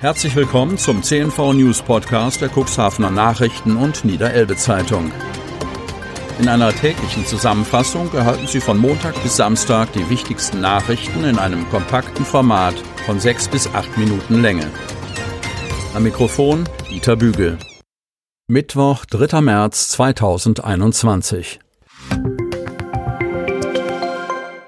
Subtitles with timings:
[0.00, 5.12] Herzlich willkommen zum CNV News Podcast der Cuxhavener Nachrichten und Niederelbe Zeitung.
[6.38, 11.68] In einer täglichen Zusammenfassung erhalten Sie von Montag bis Samstag die wichtigsten Nachrichten in einem
[11.68, 14.70] kompakten Format von sechs bis acht Minuten Länge.
[15.92, 17.58] Am Mikrofon Dieter Bügel.
[18.48, 19.42] Mittwoch, 3.
[19.42, 21.60] März 2021.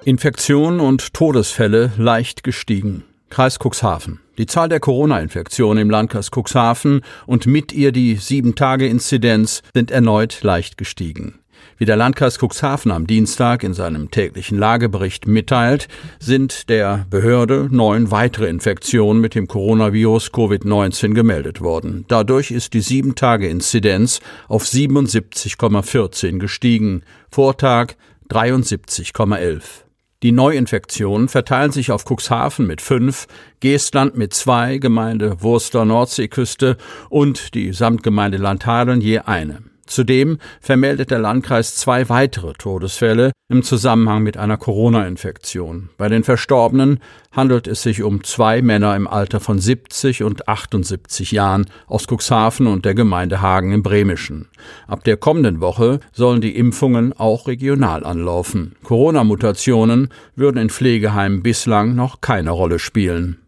[0.05, 3.05] Infektionen und Todesfälle leicht gestiegen.
[3.31, 4.22] Kreis Cuxhaven.
[4.43, 10.77] Die Zahl der Corona-Infektionen im Landkreis Cuxhaven und mit ihr die 7-Tage-Inzidenz sind erneut leicht
[10.77, 11.39] gestiegen.
[11.79, 15.87] Wie der Landkreis Cuxhaven am Dienstag in seinem täglichen Lagebericht mitteilt,
[16.19, 22.05] sind der Behörde neun weitere Infektionen mit dem Coronavirus Covid-19 gemeldet worden.
[22.09, 27.95] Dadurch ist die 7-Tage-Inzidenz auf 77,14 gestiegen, Vortag
[28.29, 29.82] 73,11.
[30.23, 33.27] Die Neuinfektionen verteilen sich auf Cuxhaven mit fünf,
[33.59, 36.77] Geestland mit zwei, Gemeinde Wurster Nordseeküste
[37.11, 39.72] und die Samtgemeinde Landhadeln je eine.
[39.87, 45.91] Zudem vermeldet der Landkreis zwei weitere Todesfälle im Zusammenhang mit einer Corona-Infektion.
[45.99, 47.01] Bei den Verstorbenen
[47.33, 52.67] handelt es sich um zwei Männer im Alter von 70 und 78 Jahren aus Cuxhaven
[52.67, 54.49] und der Gemeinde Hagen im Bremischen.
[54.87, 58.77] Ab der kommenden Woche sollen die Impfungen auch regional anlaufen.
[58.85, 63.39] Corona-Mutationen würden in Pflegeheimen bislang noch keine Rolle spielen.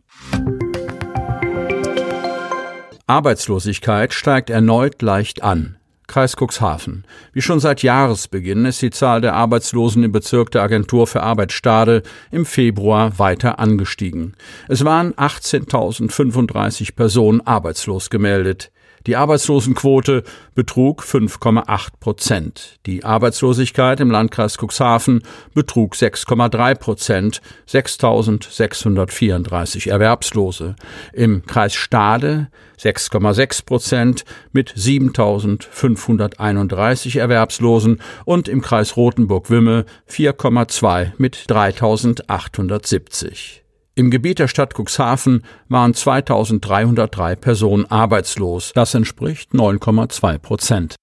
[3.06, 5.76] Arbeitslosigkeit steigt erneut leicht an.
[6.14, 7.02] Kreis Cuxhaven.
[7.32, 11.50] Wie schon seit Jahresbeginn ist die Zahl der Arbeitslosen im Bezirk der Agentur für Arbeit
[11.50, 14.36] Stade im Februar weiter angestiegen.
[14.68, 18.70] Es waren 18.035 Personen arbeitslos gemeldet.
[19.06, 20.24] Die Arbeitslosenquote
[20.54, 22.78] betrug 5,8 Prozent.
[22.86, 30.74] Die Arbeitslosigkeit im Landkreis Cuxhaven betrug 6,3 Prozent, 6.634 Erwerbslose.
[31.12, 32.48] Im Kreis Stade
[32.80, 43.63] 6,6 Prozent mit 7.531 Erwerbslosen und im Kreis Rothenburg-Wümme 4,2 mit 3.870.
[43.96, 48.72] Im Gebiet der Stadt Cuxhaven waren 2303 Personen arbeitslos.
[48.74, 50.96] Das entspricht 9,2 Prozent.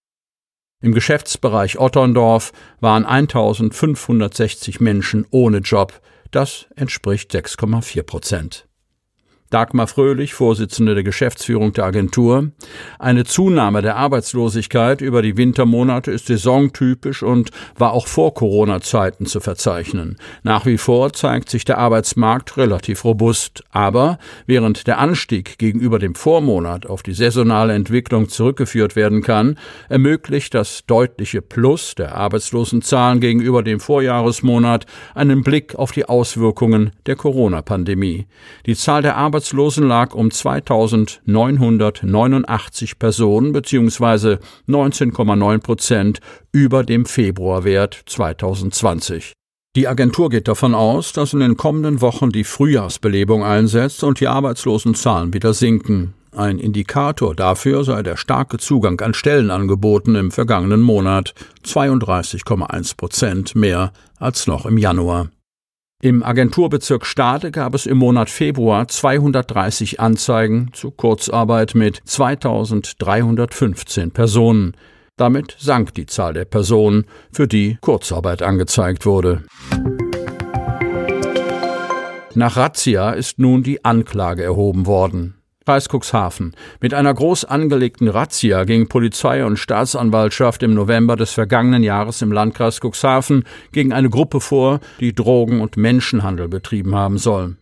[0.84, 2.52] Im Geschäftsbereich Otterndorf
[2.82, 6.02] waren 1560 Menschen ohne Job.
[6.32, 8.68] Das entspricht 6,4 Prozent.
[9.52, 12.52] Dagmar Fröhlich, Vorsitzende der Geschäftsführung der Agentur.
[13.00, 19.42] Eine Zunahme der Arbeitslosigkeit über die Wintermonate ist saisontypisch und war auch vor Corona-Zeiten zu
[19.42, 20.16] verzeichnen.
[20.44, 23.66] Nach wie vor zeigt sich der Arbeitsmarkt relativ robust.
[23.72, 29.58] Aber während der Anstieg gegenüber dem Vormonat auf die saisonale Entwicklung zurückgeführt werden kann,
[29.90, 37.18] ermöglicht das deutliche Plus der Arbeitslosenzahlen gegenüber dem Vorjahresmonat einen Blick auf die Auswirkungen der
[37.18, 38.28] Corona-Pandemie.
[38.66, 44.38] Die Zahl der Arbeitslosen Arbeitslosen lag um 2.989 Personen bzw.
[44.68, 46.20] 19,9 Prozent
[46.52, 49.34] über dem Februarwert 2020.
[49.76, 54.28] Die Agentur geht davon aus, dass in den kommenden Wochen die Frühjahrsbelebung einsetzt und die
[54.28, 56.14] Arbeitslosenzahlen wieder sinken.
[56.36, 61.34] Ein Indikator dafür sei der starke Zugang an Stellenangeboten im vergangenen Monat
[61.66, 65.32] 32,1 Prozent mehr als noch im Januar.
[66.04, 74.76] Im Agenturbezirk Stade gab es im Monat Februar 230 Anzeigen zu Kurzarbeit mit 2315 Personen.
[75.16, 79.44] Damit sank die Zahl der Personen, für die Kurzarbeit angezeigt wurde.
[82.34, 85.36] Nach Razzia ist nun die Anklage erhoben worden.
[85.66, 86.56] Kreis Cuxhaven.
[86.80, 92.32] Mit einer groß angelegten Razzia ging Polizei und Staatsanwaltschaft im November des vergangenen Jahres im
[92.32, 97.58] Landkreis Cuxhaven gegen eine Gruppe vor, die Drogen- und Menschenhandel betrieben haben soll.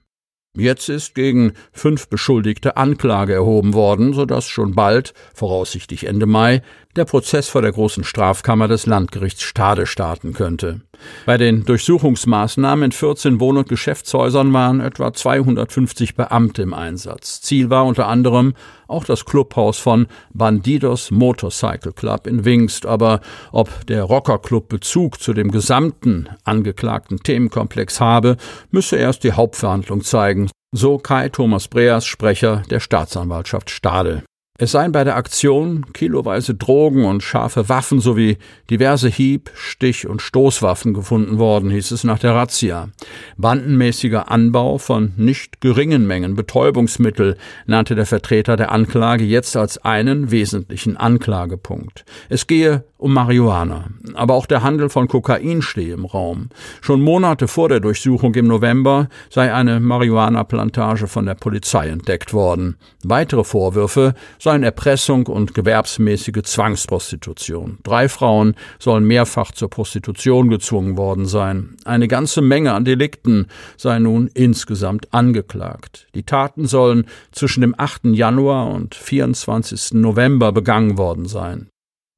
[0.55, 6.63] Jetzt ist gegen fünf Beschuldigte Anklage erhoben worden, sodass schon bald, voraussichtlich Ende Mai,
[6.95, 10.81] der Prozess vor der großen Strafkammer des Landgerichts Stade starten könnte.
[11.25, 17.41] Bei den Durchsuchungsmaßnahmen in 14 Wohn- und Geschäftshäusern waren etwa 250 Beamte im Einsatz.
[17.41, 18.53] Ziel war unter anderem
[18.87, 23.21] auch das Clubhaus von Bandidos Motorcycle Club in Wingst, aber
[23.51, 28.37] ob der Rockerclub Bezug zu dem gesamten angeklagten Themenkomplex habe,
[28.71, 34.23] müsse erst die Hauptverhandlung zeigen, so Kai Thomas Breas, Sprecher der Staatsanwaltschaft Stade.
[34.61, 38.37] Es seien bei der Aktion kiloweise Drogen und scharfe Waffen sowie
[38.69, 42.89] diverse Hieb-, Stich- und Stoßwaffen gefunden worden, hieß es nach der Razzia.
[43.37, 50.29] Bandenmäßiger Anbau von nicht geringen Mengen Betäubungsmittel nannte der Vertreter der Anklage jetzt als einen
[50.29, 52.03] wesentlichen Anklagepunkt.
[52.27, 53.85] Es gehe um Marihuana.
[54.13, 56.49] Aber auch der Handel von Kokain stehe im Raum.
[56.81, 62.75] Schon Monate vor der Durchsuchung im November sei eine Marihuana-Plantage von der Polizei entdeckt worden.
[63.03, 67.79] Weitere Vorwürfe seien Erpressung und gewerbsmäßige Zwangsprostitution.
[67.83, 71.77] Drei Frauen sollen mehrfach zur Prostitution gezwungen worden sein.
[71.85, 73.47] Eine ganze Menge an Delikten
[73.77, 76.07] sei nun insgesamt angeklagt.
[76.15, 78.07] Die Taten sollen zwischen dem 8.
[78.07, 79.93] Januar und 24.
[79.93, 81.69] November begangen worden sein.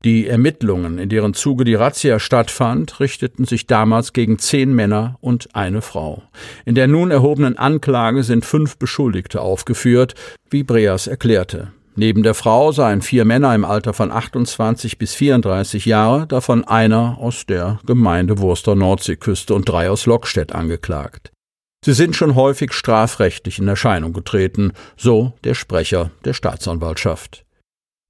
[0.04, 5.50] Die Ermittlungen, in deren Zuge die Razzia stattfand, richteten sich damals gegen zehn Männer und
[5.54, 6.24] eine Frau.
[6.66, 10.16] In der nun erhobenen Anklage sind fünf Beschuldigte aufgeführt,
[10.50, 11.72] wie Breas erklärte.
[11.96, 17.18] Neben der Frau seien vier Männer im Alter von 28 bis 34 Jahre, davon einer
[17.20, 21.32] aus der Gemeinde Wurster Nordseeküste und drei aus Lockstedt angeklagt.
[21.86, 27.44] Sie sind schon häufig strafrechtlich in Erscheinung getreten, so der Sprecher der Staatsanwaltschaft.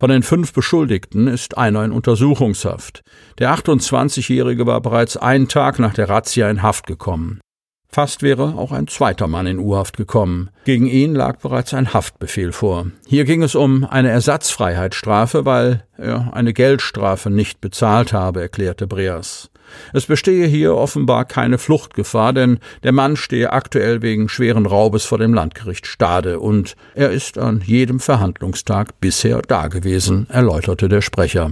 [0.01, 3.03] Von den fünf Beschuldigten ist einer in Untersuchungshaft.
[3.37, 7.39] Der 28-Jährige war bereits einen Tag nach der Razzia in Haft gekommen.
[7.87, 10.49] Fast wäre auch ein zweiter Mann in U-Haft gekommen.
[10.65, 12.87] Gegen ihn lag bereits ein Haftbefehl vor.
[13.05, 19.50] Hier ging es um eine Ersatzfreiheitsstrafe, weil er eine Geldstrafe nicht bezahlt habe, erklärte Breas.
[19.93, 25.17] Es bestehe hier offenbar keine Fluchtgefahr, denn der Mann stehe aktuell wegen schweren Raubes vor
[25.17, 31.51] dem Landgericht Stade und er ist an jedem Verhandlungstag bisher dagewesen, erläuterte der Sprecher.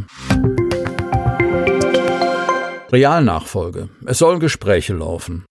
[2.91, 3.89] Realnachfolge.
[4.05, 5.45] Es sollen Gespräche laufen.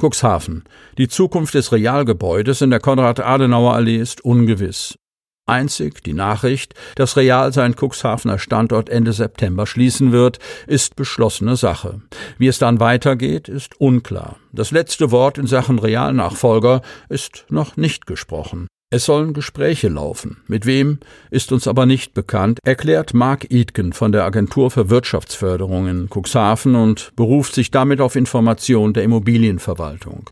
[0.00, 0.64] Cuxhaven.
[0.98, 4.96] Die Zukunft des Realgebäudes in der Konrad-Adenauer-Allee ist ungewiss.
[5.46, 12.00] Einzig die Nachricht, dass Real seinen Cuxhavener Standort Ende September schließen wird, ist beschlossene Sache.
[12.38, 14.36] Wie es dann weitergeht, ist unklar.
[14.52, 16.80] Das letzte Wort in Sachen Realnachfolger
[17.10, 18.68] ist noch nicht gesprochen.
[18.90, 20.38] Es sollen Gespräche laufen.
[20.46, 20.98] Mit wem
[21.30, 26.74] ist uns aber nicht bekannt, erklärt Mark Edken von der Agentur für Wirtschaftsförderung in Cuxhaven
[26.74, 30.30] und beruft sich damit auf Informationen der Immobilienverwaltung.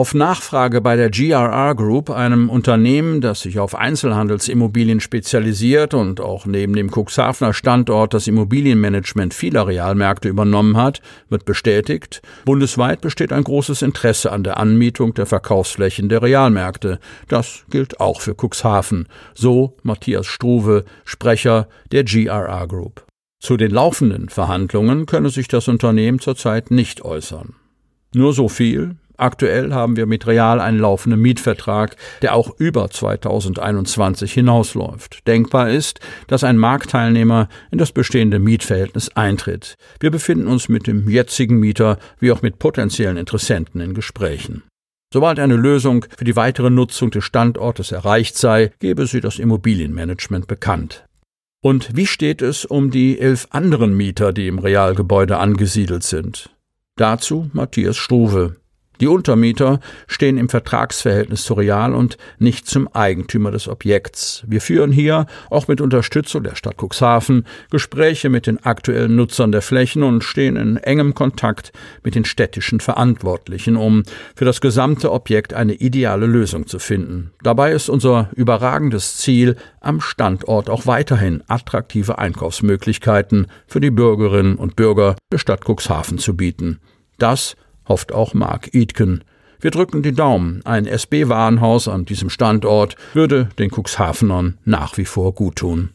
[0.00, 6.46] Auf Nachfrage bei der GRR Group, einem Unternehmen, das sich auf Einzelhandelsimmobilien spezialisiert und auch
[6.46, 13.44] neben dem Cuxhavener Standort das Immobilienmanagement vieler Realmärkte übernommen hat, wird bestätigt, bundesweit besteht ein
[13.44, 16.98] großes Interesse an der Anmietung der Verkaufsflächen der Realmärkte.
[17.28, 19.06] Das gilt auch für Cuxhaven.
[19.34, 23.04] So Matthias Struve, Sprecher der GRR Group.
[23.38, 27.54] Zu den laufenden Verhandlungen könne sich das Unternehmen zurzeit nicht äußern.
[28.14, 34.32] Nur so viel, Aktuell haben wir mit Real einen laufenden Mietvertrag, der auch über 2021
[34.32, 35.26] hinausläuft.
[35.26, 39.74] Denkbar ist, dass ein Marktteilnehmer in das bestehende Mietverhältnis eintritt.
[40.00, 44.62] Wir befinden uns mit dem jetzigen Mieter wie auch mit potenziellen Interessenten in Gesprächen.
[45.12, 50.46] Sobald eine Lösung für die weitere Nutzung des Standortes erreicht sei, gebe sie das Immobilienmanagement
[50.46, 51.04] bekannt.
[51.62, 56.48] Und wie steht es um die elf anderen Mieter, die im Realgebäude angesiedelt sind?
[56.96, 58.59] Dazu Matthias Struve.
[59.00, 64.44] Die Untermieter stehen im Vertragsverhältnis zu Real und nicht zum Eigentümer des Objekts.
[64.46, 69.62] Wir führen hier, auch mit Unterstützung der Stadt Cuxhaven, Gespräche mit den aktuellen Nutzern der
[69.62, 71.72] Flächen und stehen in engem Kontakt
[72.04, 74.02] mit den städtischen Verantwortlichen, um
[74.36, 77.30] für das gesamte Objekt eine ideale Lösung zu finden.
[77.42, 84.76] Dabei ist unser überragendes Ziel, am Standort auch weiterhin attraktive Einkaufsmöglichkeiten für die Bürgerinnen und
[84.76, 86.80] Bürger der Stadt Cuxhaven zu bieten.
[87.18, 87.56] Das
[87.90, 89.24] hofft auch Mark Edken.
[89.60, 90.62] Wir drücken die Daumen.
[90.64, 95.90] Ein SB-Warenhaus an diesem Standort würde den Cuxhavenern nach wie vor guttun.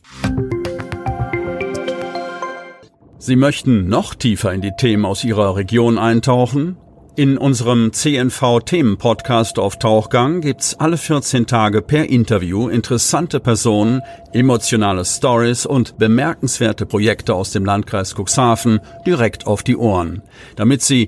[3.18, 6.78] Sie möchten noch tiefer in die Themen aus Ihrer Region eintauchen?
[7.18, 14.02] In unserem CNV-Themen-Podcast auf Tauchgang gibt's alle 14 Tage per Interview interessante Personen,
[14.34, 20.24] emotionale Stories und bemerkenswerte Projekte aus dem Landkreis Cuxhaven direkt auf die Ohren.
[20.58, 21.08] Damit Sie